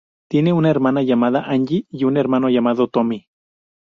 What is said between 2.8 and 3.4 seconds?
Tommy.